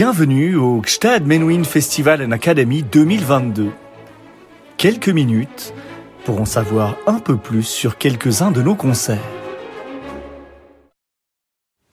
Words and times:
Bienvenue 0.00 0.54
au 0.54 0.80
Gstad 0.80 1.26
Menuhin 1.26 1.64
Festival 1.64 2.22
and 2.22 2.30
Academy 2.30 2.84
2022. 2.84 3.72
Quelques 4.76 5.08
minutes 5.08 5.74
pour 6.24 6.40
en 6.40 6.44
savoir 6.44 6.96
un 7.08 7.18
peu 7.18 7.36
plus 7.36 7.64
sur 7.64 7.98
quelques-uns 7.98 8.52
de 8.52 8.62
nos 8.62 8.76
concerts. 8.76 9.18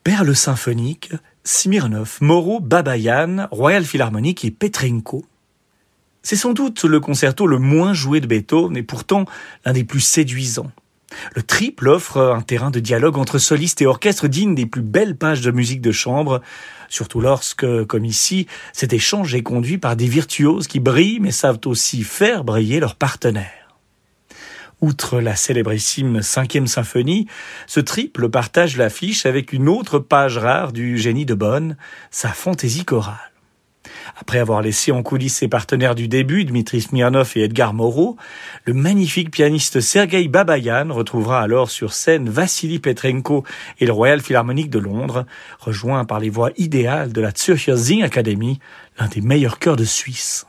Perle 0.04 0.36
symphonique, 0.36 1.14
Smirnov, 1.46 2.20
Moreau, 2.21 2.60
Babayan, 2.60 3.48
Royal 3.50 3.84
Philharmonic 3.84 4.46
et 4.46 4.52
Petrenko. 4.52 5.26
C'est 6.22 6.36
sans 6.36 6.54
doute 6.54 6.84
le 6.84 7.00
concerto 7.00 7.48
le 7.48 7.58
moins 7.58 7.94
joué 7.94 8.22
de 8.22 8.28
Beethoven 8.28 8.78
et 8.78 8.84
pourtant 8.84 9.26
l'un 9.66 9.74
des 9.74 9.84
plus 9.84 10.02
séduisants. 10.02 10.72
Le 11.36 11.43
triple 11.43 11.88
offre 11.88 12.20
un 12.20 12.41
terrain 12.41 12.71
de 12.71 12.79
dialogue 12.79 13.18
entre 13.18 13.37
solistes 13.37 13.82
et 13.82 13.86
orchestre 13.86 14.28
digne 14.28 14.56
des 14.56 14.65
plus 14.65 14.82
belles 14.82 15.18
pages 15.18 15.42
de 15.42 15.51
musique 15.51 15.82
de 15.82 15.92
chambre, 15.92 16.42
surtout 16.89 17.21
lorsque, 17.21 17.65
comme 17.86 18.06
ici, 18.06 18.47
cet 18.73 18.93
échange 18.93 19.36
est 19.36 19.43
conduit 19.43 19.78
par 19.78 19.96
des 19.96 20.07
virtuoses 20.07 20.68
qui 20.68 20.79
brillent 20.79 21.20
mais 21.20 21.32
savent 21.32 21.59
aussi 21.65 22.04
faire 22.04 22.43
briller 22.43 22.79
leurs 22.79 22.96
partenaires. 22.96 23.65
Outre 24.82 25.21
la 25.21 25.36
célébrissime 25.36 26.21
cinquième 26.21 26.68
symphonie, 26.68 27.28
ce 27.65 27.79
triple 27.79 28.29
partage 28.29 28.78
l'affiche 28.78 29.25
avec 29.25 29.54
une 29.54 29.70
autre 29.70 30.00
page 30.00 30.37
rare 30.37 30.73
du 30.73 30.97
génie 30.97 31.25
de 31.25 31.34
Bonn, 31.34 31.78
sa 32.11 32.30
fantaisie 32.30 32.86
chorale. 32.86 33.34
Après 34.17 34.39
avoir 34.39 34.62
laissé 34.62 34.92
en 34.92 35.03
coulisses 35.03 35.38
ses 35.38 35.48
partenaires 35.48 35.95
du 35.95 36.08
début, 36.08 36.45
Dmitri 36.45 36.81
Smirnov 36.81 37.34
et 37.36 37.44
Edgar 37.44 37.73
Moreau, 37.73 38.17
le 38.66 38.73
magnifique 38.73 39.31
pianiste 39.31 39.81
Sergei 39.81 40.28
Babayan 40.28 40.94
retrouvera 40.94 41.42
alors 41.42 41.70
sur 41.70 41.94
scène 41.94 42.30
Vassili 42.30 42.80
Petrenko 42.80 43.44
et 43.80 43.86
le 43.86 43.92
Royal 43.92 44.22
Philharmonic 44.22 44.70
de 44.70 44.80
Londres, 44.80 45.26
rejoint 45.59 46.06
par 46.06 46.20
les 46.20 46.30
voix 46.30 46.52
idéales 46.58 47.14
de 47.14 47.22
la 47.22 47.32
Zürcher 47.36 47.78
Sing 47.78 48.04
Academy, 48.04 48.59
l'un 49.00 49.08
des 49.08 49.22
meilleurs 49.22 49.59
chœurs 49.59 49.76
de 49.76 49.86
Suisse. 49.86 50.46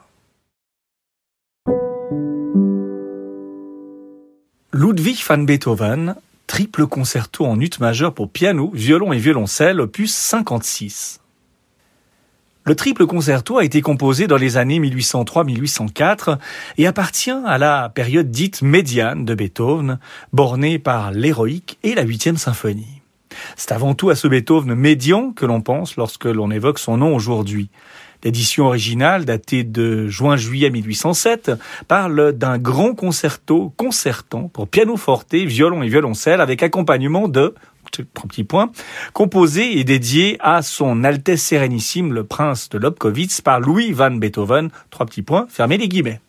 Ludwig 4.73 5.25
van 5.27 5.39
Beethoven, 5.39 6.17
triple 6.47 6.87
concerto 6.87 7.47
en 7.47 7.59
ut 7.59 7.71
majeur 7.81 8.13
pour 8.13 8.31
piano, 8.31 8.71
violon 8.75 9.13
et 9.13 9.19
violoncelle, 9.19 9.81
opus 9.81 10.15
56. 10.15 11.21
Le 12.67 12.75
triple 12.75 13.07
concerto 13.07 13.59
a 13.59 13.65
été 13.65 13.81
composé 13.81 14.27
dans 14.27 14.37
les 14.37 14.57
années 14.57 14.81
1803-1804 14.81 16.37
et 16.79 16.89
appartient 16.89 17.31
à 17.31 17.59
la 17.59 17.89
période 17.95 18.33
dite 18.33 18.61
médiane 18.61 19.25
de 19.25 19.37
Beethoven, 19.37 20.01
bornée 20.33 20.81
par 20.81 21.13
l'héroïque 21.13 21.79
et 21.85 21.95
la 21.95 22.03
huitième 22.03 22.37
symphonie. 22.37 22.96
C'est 23.57 23.73
avant 23.73 23.95
tout 23.95 24.11
à 24.11 24.15
ce 24.15 24.29
Beethoven 24.29 24.75
médian 24.75 25.33
que 25.33 25.47
l'on 25.47 25.61
pense 25.61 25.97
lorsque 25.97 26.27
l'on 26.27 26.51
évoque 26.51 26.79
son 26.79 26.99
nom 26.99 27.15
aujourd'hui. 27.15 27.71
L'édition 28.25 28.67
originale, 28.67 29.25
datée 29.25 29.63
de 29.63 30.09
juin-juillet 30.09 30.71
1807, 30.71 31.53
parle 31.87 32.33
d'un 32.33 32.59
grand 32.59 32.95
concerto 32.95 33.73
concertant 33.77 34.49
pour 34.49 34.69
piano 34.69 34.97
forte, 34.97 35.35
violon 35.35 35.83
et 35.83 35.89
violoncelle 35.89 36.41
avec 36.41 36.63
accompagnement 36.63 37.29
de 37.29 37.55
trois 38.15 38.29
petits 38.29 38.45
points, 38.45 38.71
composé 39.13 39.79
et 39.79 39.85
dédié 39.85 40.39
à 40.41 40.63
son 40.63 41.05
Altesse 41.05 41.43
Sérénissime 41.43 42.13
le 42.13 42.25
Prince 42.25 42.69
de 42.69 42.79
Lobkowitz 42.79 43.41
par 43.41 43.61
Louis 43.61 43.93
van 43.93 44.11
Beethoven, 44.11 44.71
trois 44.91 45.07
petits 45.07 45.23
points, 45.23 45.47
fermez 45.49 45.79
les 45.79 45.89
guillemets 45.89 46.21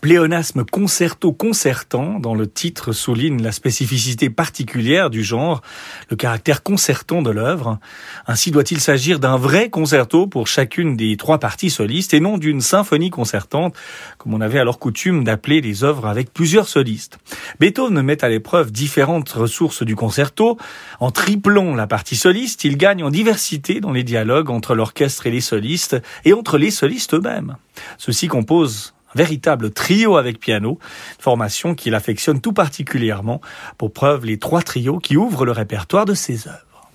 pléonasme 0.00 0.64
concerto-concertant 0.64 2.20
dans 2.20 2.34
le 2.34 2.46
titre 2.46 2.92
souligne 2.92 3.42
la 3.42 3.52
spécificité 3.52 4.30
particulière 4.30 5.10
du 5.10 5.24
genre, 5.24 5.62
le 6.10 6.16
caractère 6.16 6.62
concertant 6.62 7.22
de 7.22 7.30
l'œuvre. 7.30 7.78
Ainsi 8.26 8.50
doit-il 8.50 8.80
s'agir 8.80 9.18
d'un 9.18 9.36
vrai 9.36 9.70
concerto 9.70 10.26
pour 10.26 10.46
chacune 10.46 10.96
des 10.96 11.16
trois 11.16 11.38
parties 11.38 11.70
solistes 11.70 12.14
et 12.14 12.20
non 12.20 12.38
d'une 12.38 12.60
symphonie 12.60 13.10
concertante, 13.10 13.74
comme 14.18 14.34
on 14.34 14.40
avait 14.40 14.60
alors 14.60 14.78
coutume 14.78 15.24
d'appeler 15.24 15.60
les 15.60 15.82
œuvres 15.82 16.06
avec 16.06 16.32
plusieurs 16.32 16.68
solistes. 16.68 17.18
Beethoven 17.58 18.00
met 18.02 18.24
à 18.24 18.28
l'épreuve 18.28 18.70
différentes 18.70 19.30
ressources 19.30 19.82
du 19.82 19.96
concerto. 19.96 20.58
En 21.00 21.10
triplant 21.10 21.74
la 21.74 21.86
partie 21.86 22.16
soliste, 22.16 22.64
il 22.64 22.76
gagne 22.76 23.02
en 23.02 23.10
diversité 23.10 23.80
dans 23.80 23.92
les 23.92 24.04
dialogues 24.04 24.50
entre 24.50 24.74
l'orchestre 24.74 25.26
et 25.26 25.30
les 25.30 25.40
solistes 25.40 25.96
et 26.24 26.32
entre 26.32 26.58
les 26.58 26.70
solistes 26.70 27.14
eux-mêmes. 27.14 27.56
Ceci 27.98 28.28
compose 28.28 28.94
véritable 29.14 29.70
trio 29.70 30.16
avec 30.16 30.38
piano, 30.38 30.78
formation 31.18 31.74
qu'il 31.74 31.94
affectionne 31.94 32.40
tout 32.40 32.52
particulièrement, 32.52 33.40
pour 33.76 33.92
preuve 33.92 34.24
les 34.24 34.38
trois 34.38 34.62
trios 34.62 34.98
qui 34.98 35.16
ouvrent 35.16 35.44
le 35.44 35.52
répertoire 35.52 36.04
de 36.04 36.14
ses 36.14 36.48
œuvres. 36.48 36.90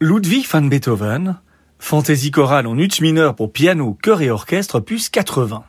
Ludwig 0.00 0.46
van 0.50 0.62
Beethoven, 0.62 1.40
fantaisie 1.78 2.30
chorale 2.30 2.66
en 2.66 2.76
ut 2.76 3.00
mineur 3.00 3.34
pour 3.34 3.52
piano, 3.52 3.96
chœur 4.02 4.20
et 4.20 4.30
orchestre, 4.30 4.80
plus 4.80 5.08
80. 5.08 5.64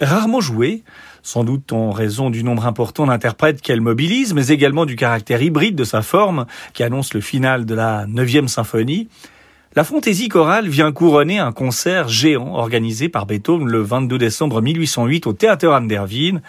Rarement 0.00 0.40
joué, 0.40 0.82
sans 1.22 1.44
doute 1.44 1.72
en 1.72 1.90
raison 1.90 2.30
du 2.30 2.42
nombre 2.42 2.66
important 2.66 3.06
d'interprètes 3.06 3.60
qu'elle 3.60 3.80
mobilise, 3.80 4.34
mais 4.34 4.48
également 4.48 4.86
du 4.86 4.96
caractère 4.96 5.42
hybride 5.42 5.76
de 5.76 5.84
sa 5.84 6.02
forme, 6.02 6.46
qui 6.72 6.82
annonce 6.82 7.14
le 7.14 7.20
final 7.20 7.64
de 7.64 7.74
la 7.74 8.06
neuvième 8.06 8.48
symphonie, 8.48 9.08
la 9.76 9.82
fantaisie 9.82 10.28
chorale 10.28 10.68
vient 10.68 10.92
couronner 10.92 11.40
un 11.40 11.50
concert 11.50 12.08
géant 12.08 12.54
organisé 12.54 13.08
par 13.08 13.26
Beethoven 13.26 13.66
le 13.66 13.82
22 13.82 14.18
décembre 14.18 14.62
1808 14.62 15.26
au 15.26 15.32
Théâtre 15.32 15.66
an 15.68 15.80
der 15.80 16.04
Wien, 16.04 16.40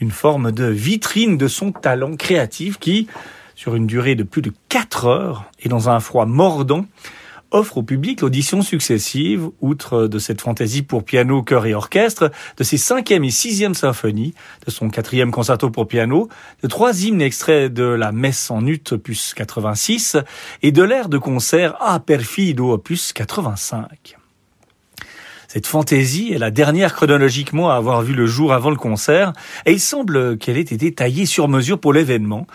une 0.00 0.12
forme 0.12 0.52
de 0.52 0.66
vitrine 0.66 1.36
de 1.36 1.48
son 1.48 1.72
talent 1.72 2.14
créatif 2.14 2.78
qui, 2.78 3.08
sur 3.56 3.74
une 3.74 3.88
durée 3.88 4.14
de 4.14 4.22
plus 4.22 4.42
de 4.42 4.52
quatre 4.68 5.06
heures 5.06 5.50
et 5.60 5.68
dans 5.68 5.88
un 5.88 5.98
froid 5.98 6.26
mordant, 6.26 6.86
offre 7.50 7.78
au 7.78 7.82
public 7.82 8.20
l'audition 8.20 8.62
successive, 8.62 9.48
outre 9.60 10.06
de 10.06 10.18
cette 10.18 10.40
fantaisie 10.40 10.82
pour 10.82 11.04
piano, 11.04 11.42
chœur 11.42 11.66
et 11.66 11.74
orchestre, 11.74 12.30
de 12.56 12.64
ses 12.64 12.76
cinquième 12.76 13.24
et 13.24 13.30
sixième 13.30 13.74
symphonies, 13.74 14.34
de 14.66 14.70
son 14.70 14.90
quatrième 14.90 15.30
concerto 15.30 15.70
pour 15.70 15.88
piano, 15.88 16.28
de 16.62 16.68
trois 16.68 17.02
hymnes 17.02 17.22
extraits 17.22 17.72
de 17.72 17.84
la 17.84 18.12
messe 18.12 18.50
en 18.50 18.66
ut 18.66 18.82
opus 18.90 19.34
86 19.34 20.16
et 20.62 20.72
de 20.72 20.82
l'air 20.82 21.08
de 21.08 21.18
concert 21.18 21.76
A 21.80 22.00
Perfido 22.00 22.72
opus 22.72 23.12
85. 23.12 24.16
Cette 25.50 25.66
fantaisie 25.66 26.34
est 26.34 26.38
la 26.38 26.50
dernière 26.50 26.94
chronologiquement 26.94 27.70
à 27.70 27.76
avoir 27.76 28.02
vu 28.02 28.12
le 28.12 28.26
jour 28.26 28.52
avant 28.52 28.68
le 28.68 28.76
concert, 28.76 29.32
et 29.64 29.72
il 29.72 29.80
semble 29.80 30.36
qu'elle 30.36 30.58
ait 30.58 30.60
été 30.60 30.92
taillée 30.92 31.24
sur 31.24 31.48
mesure 31.48 31.80
pour 31.80 31.94
l'événement. 31.94 32.46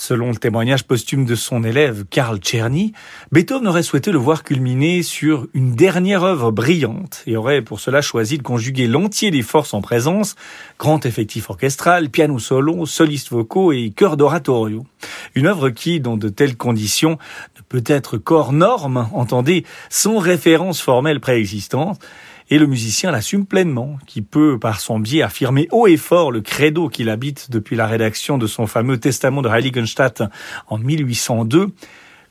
Selon 0.00 0.28
le 0.28 0.36
témoignage 0.36 0.84
posthume 0.84 1.24
de 1.24 1.34
son 1.34 1.64
élève 1.64 2.04
Karl 2.08 2.38
Czerny, 2.38 2.92
Beethoven 3.32 3.66
aurait 3.66 3.82
souhaité 3.82 4.12
le 4.12 4.18
voir 4.18 4.44
culminer 4.44 5.02
sur 5.02 5.48
une 5.54 5.74
dernière 5.74 6.22
œuvre 6.22 6.52
brillante 6.52 7.24
et 7.26 7.36
aurait 7.36 7.62
pour 7.62 7.80
cela 7.80 8.00
choisi 8.00 8.38
de 8.38 8.44
conjuguer 8.44 8.86
l'entier 8.86 9.32
des 9.32 9.42
forces 9.42 9.74
en 9.74 9.80
présence, 9.80 10.36
grand 10.78 11.04
effectif 11.04 11.50
orchestral, 11.50 12.10
piano 12.10 12.38
solo, 12.38 12.86
solistes 12.86 13.30
vocaux 13.30 13.72
et 13.72 13.90
chœur 13.90 14.16
d'oratorio. 14.16 14.86
Une 15.34 15.48
œuvre 15.48 15.70
qui, 15.70 15.98
dans 15.98 16.16
de 16.16 16.28
telles 16.28 16.56
conditions, 16.56 17.18
ne 17.56 17.62
peut 17.68 17.84
être 17.84 18.18
corps 18.18 18.52
norme, 18.52 19.08
entendez, 19.12 19.64
sans 19.90 20.18
référence 20.18 20.80
formelle 20.80 21.18
préexistante, 21.18 21.98
et 22.50 22.58
le 22.58 22.66
musicien 22.66 23.10
l'assume 23.10 23.46
pleinement, 23.46 23.98
qui 24.06 24.22
peut, 24.22 24.58
par 24.58 24.80
son 24.80 24.98
biais, 24.98 25.22
affirmer 25.22 25.68
haut 25.70 25.86
et 25.86 25.96
fort 25.96 26.32
le 26.32 26.40
credo 26.40 26.88
qu'il 26.88 27.10
habite 27.10 27.50
depuis 27.50 27.76
la 27.76 27.86
rédaction 27.86 28.38
de 28.38 28.46
son 28.46 28.66
fameux 28.66 28.98
testament 28.98 29.42
de 29.42 29.48
Heiligenstadt 29.48 30.22
en 30.68 30.78
1802, 30.78 31.68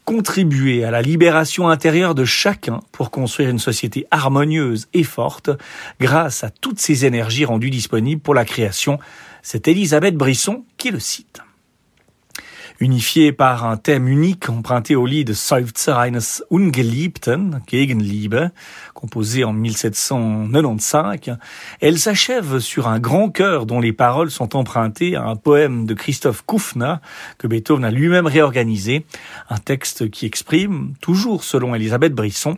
contribuer 0.05 0.83
à 0.83 0.91
la 0.91 1.01
libération 1.01 1.67
intérieure 1.67 2.15
de 2.15 2.25
chacun 2.25 2.79
pour 2.91 3.11
construire 3.11 3.49
une 3.49 3.59
société 3.59 4.07
harmonieuse 4.09 4.87
et 4.93 5.03
forte 5.03 5.49
grâce 5.99 6.43
à 6.43 6.49
toutes 6.49 6.79
ces 6.79 7.05
énergies 7.05 7.45
rendues 7.45 7.69
disponibles 7.69 8.21
pour 8.21 8.33
la 8.33 8.45
création. 8.45 8.99
C'est 9.43 9.67
Elisabeth 9.67 10.15
Brisson 10.15 10.63
qui 10.77 10.91
le 10.91 10.99
cite 10.99 11.41
unifié 12.79 13.31
par 13.31 13.65
un 13.65 13.77
thème 13.77 14.07
unique 14.07 14.49
emprunté 14.49 14.95
au 14.95 15.05
lit 15.05 15.25
de 15.25 15.33
Seufzer 15.33 15.93
eines 15.93 16.19
Ungeliebten, 16.51 17.61
Gegenliebe, 17.67 18.49
composé 18.93 19.43
en 19.43 19.53
1795. 19.53 21.37
Elle 21.81 21.97
s'achève 21.97 22.59
sur 22.59 22.87
un 22.87 22.99
grand 22.99 23.29
chœur 23.29 23.65
dont 23.65 23.79
les 23.79 23.93
paroles 23.93 24.31
sont 24.31 24.55
empruntées 24.55 25.15
à 25.15 25.23
un 25.23 25.35
poème 25.35 25.85
de 25.85 25.93
Christoph 25.93 26.43
Kufner 26.45 26.95
que 27.37 27.47
Beethoven 27.47 27.85
a 27.85 27.91
lui-même 27.91 28.27
réorganisé, 28.27 29.05
un 29.49 29.57
texte 29.57 30.09
qui 30.09 30.25
exprime, 30.25 30.93
toujours 31.01 31.43
selon 31.43 31.73
Elisabeth 31.75 32.13
Brisson, 32.13 32.57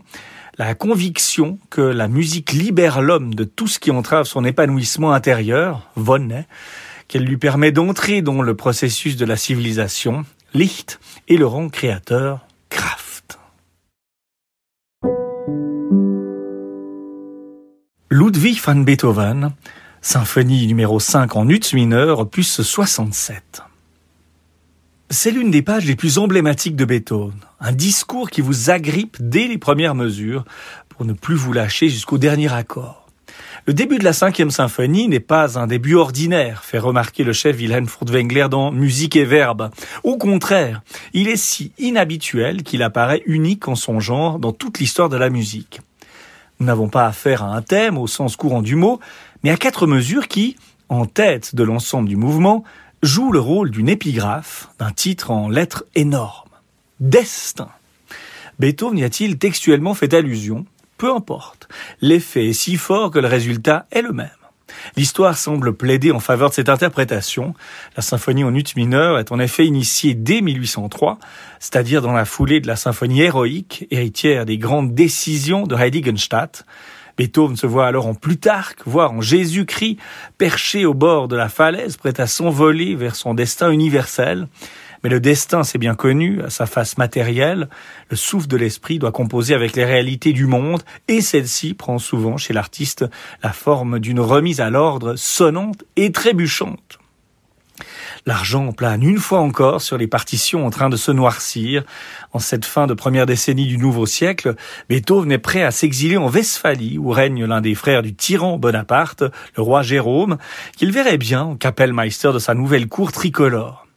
la 0.58 0.76
conviction 0.76 1.58
que 1.70 1.82
la 1.82 2.10
musique 2.10 2.52
libère 2.52 3.02
l'homme 3.02 3.34
de 3.34 3.46
tout 3.46 3.68
ce 3.68 3.80
qui 3.80 3.92
entrave 3.92 4.26
son 4.26 4.44
épanouissement 4.44 5.14
intérieur, 5.14 5.88
Vonne, 5.96 6.44
qu'elle 7.10 7.26
lui 7.26 7.38
permet 7.38 7.74
d'entrer 7.74 8.22
dans 8.22 8.42
le 8.42 8.56
processus 8.56 9.18
de 9.18 9.26
la 9.26 9.36
civilisation, 9.36 10.26
Licht, 10.54 11.00
et 11.28 11.38
le 11.38 11.46
rang 11.46 11.68
créateur, 11.68 12.48
Kraft. 12.70 13.40
Ludwig 18.12 18.62
van 18.64 18.76
Beethoven, 18.76 19.52
symphonie 20.02 20.68
numéro 20.68 21.00
5 21.00 21.36
en 21.36 21.50
ut 21.50 21.74
mineur, 21.74 22.20
opus 22.20 22.62
67. 22.62 23.64
C'est 25.10 25.32
l'une 25.32 25.50
des 25.50 25.64
pages 25.64 25.86
les 25.86 25.96
plus 25.96 26.20
emblématiques 26.20 26.76
de 26.76 26.86
Beethoven, 26.86 27.40
un 27.60 27.72
discours 27.72 28.30
qui 28.30 28.42
vous 28.42 28.70
agrippe 28.70 29.18
dès 29.20 29.48
les 29.48 29.58
premières 29.58 29.96
mesures 29.96 30.46
pour 30.90 31.06
ne 31.06 31.14
plus 31.14 31.36
vous 31.36 31.54
lâcher 31.54 31.90
jusqu'au 31.90 32.20
dernier 32.20 32.54
accord. 32.54 32.99
Le 33.70 33.76
début 33.76 34.00
de 34.00 34.04
la 34.04 34.14
cinquième 34.14 34.50
symphonie 34.50 35.08
n'est 35.08 35.20
pas 35.20 35.60
un 35.60 35.68
début 35.68 35.94
ordinaire, 35.94 36.64
fait 36.64 36.80
remarquer 36.80 37.24
le 37.24 37.34
chef 37.34 37.56
Wilhelm 37.56 37.88
Furtwängler 37.88 38.48
dans 38.50 38.72
Musique 38.72 39.16
et 39.16 39.26
Verbe. 39.26 39.70
Au 40.04 40.18
contraire, 40.18 40.82
il 41.14 41.28
est 41.28 41.38
si 41.38 41.72
inhabituel 41.78 42.64
qu'il 42.64 42.82
apparaît 42.82 43.22
unique 43.28 43.68
en 43.68 43.76
son 43.76 44.00
genre 44.00 44.40
dans 44.40 44.54
toute 44.54 44.80
l'histoire 44.80 45.08
de 45.08 45.18
la 45.18 45.30
musique. 45.30 45.82
Nous 46.60 46.66
n'avons 46.66 46.90
pas 46.90 47.06
affaire 47.06 47.44
à 47.44 47.56
un 47.56 47.62
thème 47.62 48.00
au 48.00 48.08
sens 48.08 48.36
courant 48.36 48.64
du 48.64 48.76
mot, 48.76 49.00
mais 49.44 49.52
à 49.52 49.56
quatre 49.56 49.86
mesures 49.86 50.28
qui, 50.28 50.56
en 50.90 51.06
tête 51.06 51.54
de 51.54 51.62
l'ensemble 51.62 52.10
du 52.10 52.16
mouvement, 52.16 52.64
joue 53.04 53.32
le 53.32 53.40
rôle 53.40 53.70
d'une 53.70 53.88
épigraphe, 53.88 54.70
d'un 54.80 54.90
titre 54.90 55.30
en 55.30 55.48
lettres 55.48 55.86
énormes. 55.94 56.50
Destin. 57.00 57.70
Beethoven 58.58 58.98
y 58.98 59.04
a-t-il 59.04 59.38
textuellement 59.38 59.94
fait 59.94 60.16
allusion? 60.16 60.66
Peu 61.00 61.12
importe. 61.16 61.70
L'effet 62.02 62.50
est 62.50 62.54
si 62.54 62.76
fort 62.76 63.10
que 63.10 63.20
le 63.20 63.28
résultat 63.28 63.88
est 63.90 64.02
le 64.02 64.12
même. 64.12 64.30
L'histoire 64.98 65.38
semble 65.38 65.74
plaider 65.74 66.12
en 66.12 66.20
faveur 66.20 66.50
de 66.50 66.54
cette 66.54 66.68
interprétation. 66.68 67.56
La 67.96 68.04
symphonie 68.04 68.44
en 68.44 68.54
ut 68.54 68.66
mineur 68.76 69.18
est 69.18 69.32
en 69.32 69.40
effet 69.40 69.66
initiée 69.66 70.14
dès 70.14 70.42
1803, 70.42 71.18
c'est-à-dire 71.60 72.02
dans 72.02 72.12
la 72.12 72.26
foulée 72.26 72.60
de 72.60 72.68
la 72.68 72.76
symphonie 72.76 73.22
héroïque, 73.22 73.88
héritière 73.92 74.46
des 74.46 74.58
grandes 74.58 74.94
décisions 74.94 75.66
de 75.66 75.76
Heiligenstadt, 75.76 76.66
Beethoven 77.20 77.58
se 77.58 77.68
voit 77.68 77.86
alors 77.86 78.08
en 78.08 78.14
Plutarque, 78.14 78.80
voire 78.86 79.12
en 79.12 79.20
Jésus-Christ, 79.20 79.98
perché 80.38 80.86
au 80.86 80.94
bord 80.94 81.28
de 81.28 81.36
la 81.36 81.50
falaise, 81.50 81.98
prêt 81.98 82.18
à 82.18 82.28
s'envoler 82.28 82.96
vers 82.96 83.18
son 83.18 83.34
destin 83.34 83.72
universel. 83.72 84.48
Mais 85.04 85.10
le 85.10 85.20
destin, 85.20 85.64
c'est 85.64 85.78
bien 85.78 85.96
connu, 85.96 86.42
à 86.42 86.50
sa 86.50 86.66
face 86.66 86.98
matérielle, 86.98 87.70
le 88.10 88.18
souffle 88.18 88.48
de 88.48 88.58
l'esprit 88.58 89.00
doit 89.00 89.12
composer 89.12 89.54
avec 89.54 89.76
les 89.76 89.86
réalités 89.86 90.34
du 90.34 90.46
monde, 90.46 90.84
et 91.08 91.22
celle-ci 91.22 91.74
prend 91.74 92.00
souvent 92.00 92.38
chez 92.38 92.54
l'artiste 92.54 93.06
la 93.42 93.54
forme 93.54 94.00
d'une 94.00 94.20
remise 94.20 94.60
à 94.60 94.70
l'ordre 94.70 95.16
sonnante 95.16 95.84
et 95.96 96.12
trébuchante. 96.12 97.00
L'argent 98.26 98.72
plane 98.74 99.04
une 99.04 99.18
fois 99.18 99.40
encore 99.40 99.82
sur 99.82 99.98
les 99.98 100.08
partitions 100.08 100.66
en 100.66 100.70
train 100.70 100.90
de 100.90 100.98
se 100.98 101.12
noircir. 101.12 101.84
En 102.34 102.40
cette 102.40 102.66
fin 102.66 102.88
de 102.88 102.94
première 102.94 103.26
décennie 103.26 103.68
du 103.68 103.78
nouveau 103.78 104.06
siècle, 104.06 104.56
Beethoven 104.90 105.32
est 105.32 105.38
prêt 105.38 105.64
à 105.64 105.72
s'exiler 105.72 106.18
en 106.18 106.30
Westphalie, 106.30 106.98
où 106.98 107.10
règne 107.10 107.46
l'un 107.46 107.62
des 107.62 107.76
frères 107.76 108.04
du 108.04 108.14
tyran 108.14 108.58
Bonaparte, 108.58 109.24
le 109.56 109.64
roi 109.64 109.82
Jérôme, 109.82 110.38
qu'il 110.76 110.92
verrait 110.92 111.18
bien 111.18 111.44
en 111.44 111.56
Kapellmeister 111.56 112.32
de 112.34 112.40
sa 112.40 112.54
nouvelle 112.54 112.88
cour 112.88 113.12
tricolore. 113.12 113.89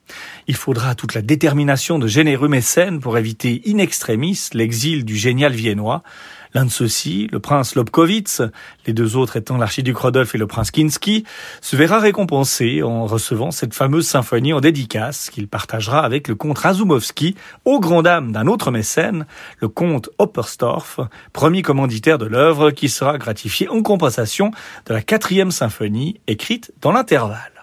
Il 0.47 0.57
faudra 0.57 0.95
toute 0.95 1.15
la 1.15 1.23
détermination 1.23 1.99
de 1.99 2.07
généreux 2.07 2.49
mécènes 2.49 3.01
pour 3.01 3.19
éviter 3.19 3.63
in 3.67 3.79
extremis 3.79 4.49
l'exil 4.55 5.05
du 5.05 5.17
génial 5.17 5.53
viennois, 5.53 6.03
L'un 6.55 6.67
de 6.67 6.71
ceux-ci, 6.71 7.29
le 7.33 7.41
prince 7.41 7.75
Lobkowitz, 7.77 8.43
les 8.87 8.93
deux 8.93 9.17
autres 9.17 9.37
étant 9.37 9.57
l'archiduc 9.57 9.97
Rodolphe 9.97 10.35
et 10.35 10.39
le 10.39 10.47
prince 10.47 10.71
Kinsky, 10.71 11.25
se 11.63 11.77
verra 11.77 11.99
récompensé 11.99 12.83
en 12.83 13.07
recevant 13.07 13.51
cette 13.51 13.73
fameuse 13.73 14.07
symphonie 14.07 14.53
en 14.53 14.61
dédicace 14.61 15.31
qu'il 15.31 15.49
partagera 15.49 16.05
avec 16.05 16.29
le 16.29 16.35
comte 16.35 16.59
Razumovski, 16.59 17.37
au 17.65 17.81
grand 17.81 18.03
dame 18.03 18.33
d'un 18.33 18.47
autre 18.47 18.71
mécène, 18.71 19.25
le 19.61 19.69
comte 19.69 20.11
Opperstorff, 20.19 21.01
premier 21.33 21.63
commanditaire 21.63 22.19
de 22.19 22.27
l'œuvre 22.27 22.71
qui 22.71 22.91
sera 22.91 23.17
gratifié 23.17 23.69
en 23.69 23.81
compensation 23.81 24.51
de 24.87 24.93
la 24.93 25.01
quatrième 25.01 25.53
symphonie 25.53 26.21
écrite 26.27 26.71
dans 26.83 26.93
l'intervalle. 26.93 27.62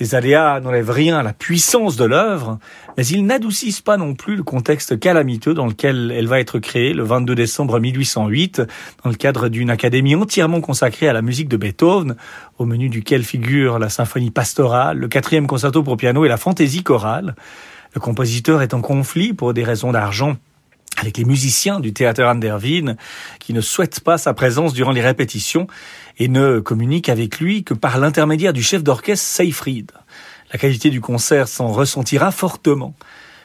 Ces 0.00 0.14
aléas 0.14 0.60
n'enlèvent 0.60 0.92
rien 0.92 1.18
à 1.18 1.22
la 1.22 1.34
puissance 1.34 1.96
de 1.96 2.06
l'œuvre, 2.06 2.58
mais 2.96 3.06
ils 3.06 3.26
n'adoucissent 3.26 3.82
pas 3.82 3.98
non 3.98 4.14
plus 4.14 4.34
le 4.34 4.42
contexte 4.42 4.98
calamiteux 4.98 5.52
dans 5.52 5.66
lequel 5.66 6.10
elle 6.16 6.26
va 6.26 6.40
être 6.40 6.58
créée 6.58 6.94
le 6.94 7.02
22 7.02 7.34
décembre 7.34 7.78
1808, 7.78 8.62
dans 9.04 9.10
le 9.10 9.16
cadre 9.16 9.50
d'une 9.50 9.68
académie 9.68 10.14
entièrement 10.14 10.62
consacrée 10.62 11.06
à 11.06 11.12
la 11.12 11.20
musique 11.20 11.50
de 11.50 11.58
Beethoven, 11.58 12.16
au 12.56 12.64
menu 12.64 12.88
duquel 12.88 13.24
figurent 13.24 13.78
la 13.78 13.90
symphonie 13.90 14.30
pastorale, 14.30 14.96
le 14.96 15.06
quatrième 15.06 15.46
concerto 15.46 15.82
pour 15.82 15.98
piano 15.98 16.24
et 16.24 16.28
la 16.30 16.38
fantaisie 16.38 16.82
chorale. 16.82 17.34
Le 17.94 18.00
compositeur 18.00 18.62
est 18.62 18.72
en 18.72 18.80
conflit 18.80 19.34
pour 19.34 19.52
des 19.52 19.64
raisons 19.64 19.92
d'argent 19.92 20.38
avec 20.96 21.16
les 21.16 21.24
musiciens 21.24 21.80
du 21.80 21.92
théâtre 21.92 22.22
Andervin 22.22 22.96
qui 23.38 23.54
ne 23.54 23.60
souhaitent 23.60 24.00
pas 24.00 24.18
sa 24.18 24.34
présence 24.34 24.72
durant 24.72 24.92
les 24.92 25.00
répétitions 25.00 25.66
et 26.18 26.28
ne 26.28 26.60
communiquent 26.60 27.08
avec 27.08 27.40
lui 27.40 27.64
que 27.64 27.74
par 27.74 27.98
l'intermédiaire 27.98 28.52
du 28.52 28.62
chef 28.62 28.82
d'orchestre 28.82 29.26
Seyfried. 29.26 29.92
La 30.52 30.58
qualité 30.58 30.90
du 30.90 31.00
concert 31.00 31.48
s'en 31.48 31.68
ressentira 31.68 32.30
fortement. 32.32 32.94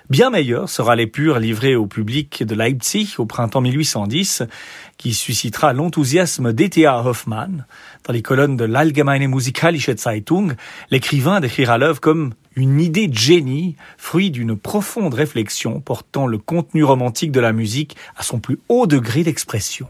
Bien 0.10 0.30
meilleur 0.30 0.70
sera 0.70 0.96
l'épure 0.96 1.40
livrée 1.40 1.76
au 1.76 1.88
public 1.88 2.44
de 2.44 2.54
Leipzig 2.54 3.16
au 3.18 3.26
printemps 3.26 3.62
1810, 3.62 4.44
qui 4.98 5.16
suscitera 5.16 5.74
l'enthousiasme 5.74 6.54
d'E.T.A. 6.54 7.04
Hoffmann. 7.04 7.66
Dans 8.06 8.14
les 8.14 8.22
colonnes 8.22 8.56
de 8.56 8.66
l'Allgemeine 8.66 9.28
Musikalische 9.28 9.96
Zeitung, 9.96 10.54
l'écrivain 10.92 11.40
décrira 11.40 11.80
l'œuvre 11.80 12.02
comme 12.02 12.36
une 12.56 12.80
idée 12.80 13.08
de 13.08 13.18
génie, 13.18 13.76
fruit 13.98 14.32
d'une 14.32 14.58
profonde 14.58 15.14
réflexion 15.14 15.82
portant 15.82 16.28
le 16.28 16.38
contenu 16.38 16.84
romantique 16.84 17.32
de 17.32 17.40
la 17.40 17.54
musique 17.54 17.96
à 18.16 18.24
son 18.24 18.40
plus 18.40 18.60
haut 18.70 18.88
degré 18.88 19.24
d'expression. 19.24 19.88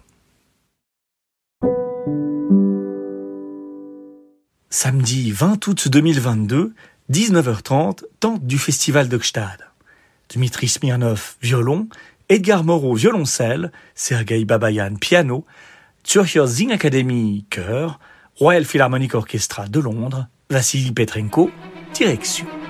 Samedi 4.70 5.32
20 5.32 5.68
août 5.68 5.88
2022, 5.88 6.74
19h30, 7.12 8.04
tente 8.20 8.46
du 8.46 8.58
festival 8.58 9.08
de 9.08 9.20
Dmitri 10.34 10.68
Smirnov, 10.68 11.36
violon, 11.42 11.88
Edgar 12.28 12.64
Moreau, 12.64 12.96
violoncelle, 12.96 13.72
Sergei 13.94 14.44
Babayan, 14.44 14.96
piano, 14.96 15.46
Zürcher 16.06 16.48
Singakademie, 16.48 17.46
chœur, 17.50 18.00
Royal 18.38 18.66
Philharmonic 18.66 19.16
Orchestra 19.16 19.68
de 19.68 19.80
Londres, 19.80 20.28
Vassili 20.50 20.92
Petrenko, 20.92 21.52
direction. 21.96 22.65